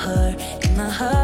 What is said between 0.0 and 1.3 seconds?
her in my heart.